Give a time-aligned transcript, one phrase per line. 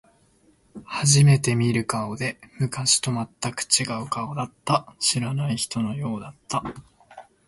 [0.83, 4.91] 初めて見る顔で、昔と全く違う顔だった。
[4.99, 6.63] 知らない人の顔のようだった。